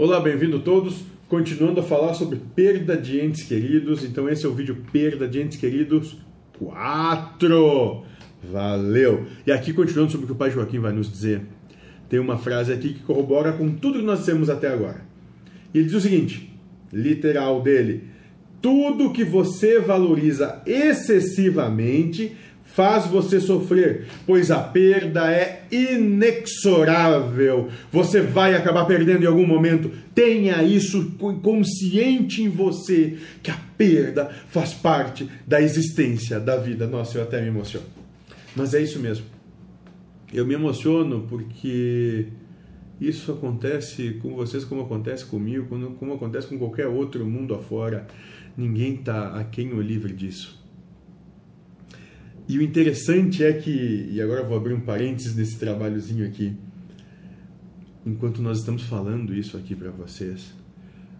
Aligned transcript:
Olá, 0.00 0.20
bem-vindo 0.20 0.60
todos. 0.60 1.02
Continuando 1.28 1.80
a 1.80 1.82
falar 1.82 2.14
sobre 2.14 2.38
perda 2.54 2.96
de 2.96 3.18
entes 3.18 3.42
queridos. 3.42 4.04
Então, 4.04 4.28
esse 4.28 4.46
é 4.46 4.48
o 4.48 4.54
vídeo 4.54 4.76
Perda 4.92 5.26
de 5.26 5.42
Entes 5.42 5.58
Queridos 5.58 6.16
4. 6.56 8.04
Valeu! 8.48 9.26
E 9.44 9.50
aqui, 9.50 9.72
continuando 9.72 10.12
sobre 10.12 10.22
o 10.22 10.28
que 10.28 10.32
o 10.34 10.36
Pai 10.36 10.52
Joaquim 10.52 10.78
vai 10.78 10.92
nos 10.92 11.10
dizer, 11.10 11.42
tem 12.08 12.20
uma 12.20 12.38
frase 12.38 12.72
aqui 12.72 12.94
que 12.94 13.02
corrobora 13.02 13.52
com 13.54 13.74
tudo 13.74 13.98
que 13.98 14.04
nós 14.04 14.20
dissemos 14.20 14.48
até 14.48 14.68
agora. 14.68 15.04
Ele 15.74 15.86
diz 15.86 15.94
o 15.94 16.00
seguinte: 16.00 16.48
literal 16.92 17.60
dele. 17.60 18.04
Tudo 18.62 19.12
que 19.12 19.24
você 19.24 19.80
valoriza 19.80 20.62
excessivamente 20.64 22.36
faz 22.68 23.06
você 23.06 23.40
sofrer, 23.40 24.06
pois 24.26 24.50
a 24.50 24.60
perda 24.60 25.32
é 25.32 25.64
inexorável. 25.70 27.68
Você 27.90 28.20
vai 28.20 28.54
acabar 28.54 28.84
perdendo 28.84 29.24
em 29.24 29.26
algum 29.26 29.46
momento. 29.46 29.90
Tenha 30.14 30.62
isso 30.62 31.12
consciente 31.42 32.42
em 32.42 32.48
você 32.48 33.18
que 33.42 33.50
a 33.50 33.58
perda 33.76 34.30
faz 34.48 34.74
parte 34.74 35.28
da 35.46 35.60
existência 35.60 36.38
da 36.38 36.56
vida. 36.56 36.86
Nossa, 36.86 37.18
eu 37.18 37.22
até 37.22 37.40
me 37.40 37.48
emociono. 37.48 37.86
Mas 38.54 38.74
é 38.74 38.80
isso 38.80 38.98
mesmo. 38.98 39.24
Eu 40.32 40.46
me 40.46 40.54
emociono 40.54 41.26
porque 41.28 42.26
isso 43.00 43.32
acontece 43.32 44.18
com 44.22 44.34
vocês 44.34 44.64
como 44.64 44.82
acontece 44.82 45.24
comigo, 45.24 45.66
como 45.98 46.14
acontece 46.14 46.46
com 46.46 46.58
qualquer 46.58 46.86
outro 46.86 47.24
mundo 47.24 47.54
afora. 47.54 48.06
Ninguém 48.56 48.94
está 48.94 49.38
a 49.38 49.44
quem 49.44 49.72
o 49.72 49.80
livre 49.80 50.12
disso. 50.12 50.57
E 52.48 52.58
o 52.58 52.62
interessante 52.62 53.44
é 53.44 53.52
que, 53.52 54.08
e 54.10 54.22
agora 54.22 54.42
vou 54.42 54.56
abrir 54.56 54.72
um 54.72 54.80
parênteses 54.80 55.36
nesse 55.36 55.58
trabalhozinho 55.58 56.26
aqui, 56.26 56.56
enquanto 58.06 58.40
nós 58.40 58.60
estamos 58.60 58.82
falando 58.84 59.34
isso 59.34 59.54
aqui 59.58 59.76
para 59.76 59.90
vocês, 59.90 60.54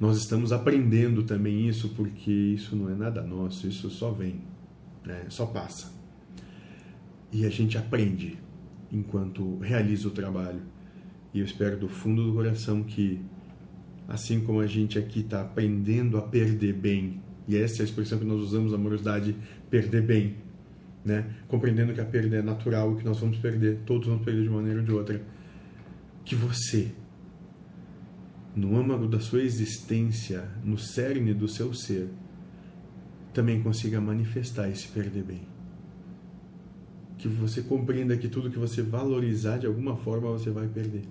nós 0.00 0.18
estamos 0.18 0.50
aprendendo 0.50 1.22
também 1.22 1.68
isso, 1.68 1.90
porque 1.90 2.28
isso 2.28 2.74
não 2.74 2.90
é 2.90 2.94
nada 2.96 3.22
nosso, 3.22 3.68
isso 3.68 3.88
só 3.88 4.10
vem, 4.10 4.40
né? 5.06 5.26
só 5.28 5.46
passa. 5.46 5.92
E 7.30 7.46
a 7.46 7.48
gente 7.48 7.78
aprende 7.78 8.36
enquanto 8.90 9.58
realiza 9.58 10.08
o 10.08 10.10
trabalho. 10.10 10.60
E 11.32 11.38
eu 11.38 11.44
espero 11.44 11.78
do 11.78 11.88
fundo 11.88 12.24
do 12.24 12.32
coração 12.32 12.82
que, 12.82 13.20
assim 14.08 14.40
como 14.40 14.58
a 14.58 14.66
gente 14.66 14.98
aqui 14.98 15.20
está 15.20 15.42
aprendendo 15.42 16.18
a 16.18 16.22
perder 16.22 16.74
bem, 16.74 17.22
e 17.46 17.56
essa 17.56 17.80
é 17.80 17.82
a 17.82 17.84
expressão 17.84 18.18
que 18.18 18.24
nós 18.24 18.40
usamos 18.40 18.72
na 18.72 18.76
amorosidade, 18.76 19.36
perder 19.70 20.02
bem, 20.02 20.34
né? 21.04 21.34
compreendendo 21.48 21.92
que 21.92 22.00
a 22.00 22.04
perda 22.04 22.36
é 22.36 22.42
natural 22.42 22.92
e 22.92 22.96
que 22.96 23.04
nós 23.04 23.18
vamos 23.18 23.38
perder, 23.38 23.80
todos 23.84 24.06
vamos 24.06 24.24
perder 24.24 24.42
de 24.42 24.48
uma 24.48 24.58
maneira 24.58 24.80
ou 24.80 24.84
de 24.84 24.92
outra, 24.92 25.22
que 26.24 26.34
você, 26.34 26.92
no 28.54 28.78
âmago 28.78 29.06
da 29.08 29.18
sua 29.18 29.42
existência, 29.42 30.48
no 30.64 30.78
cerne 30.78 31.34
do 31.34 31.48
seu 31.48 31.74
ser, 31.74 32.08
também 33.34 33.62
consiga 33.62 34.00
manifestar 34.00 34.68
esse 34.68 34.86
perder 34.88 35.24
bem. 35.24 35.42
Que 37.18 37.28
você 37.28 37.62
compreenda 37.62 38.16
que 38.16 38.28
tudo 38.28 38.50
que 38.50 38.58
você 38.58 38.82
valorizar 38.82 39.58
de 39.58 39.66
alguma 39.66 39.96
forma 39.96 40.30
você 40.30 40.50
vai 40.50 40.68
perder. 40.68 41.04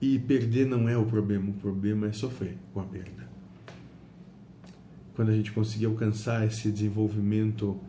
E 0.00 0.18
perder 0.18 0.66
não 0.66 0.88
é 0.88 0.96
o 0.96 1.06
problema, 1.06 1.50
o 1.50 1.54
problema 1.54 2.08
é 2.08 2.12
sofrer 2.12 2.58
com 2.72 2.80
a 2.80 2.84
perda 2.84 3.33
quando 5.14 5.30
a 5.30 5.34
gente 5.34 5.52
conseguir 5.52 5.86
alcançar 5.86 6.46
esse 6.46 6.70
desenvolvimento 6.70 7.80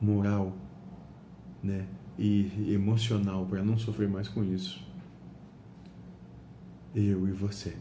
moral 0.00 0.56
né, 1.62 1.86
e 2.18 2.72
emocional 2.72 3.46
para 3.46 3.62
não 3.62 3.78
sofrer 3.78 4.08
mais 4.08 4.28
com 4.28 4.42
isso, 4.44 4.84
eu 6.94 7.26
e 7.26 7.32
você, 7.32 7.76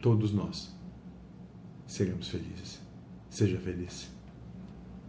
todos 0.00 0.32
nós, 0.32 0.76
seremos 1.86 2.28
felizes. 2.28 2.80
Seja 3.30 3.58
feliz. 3.58 4.15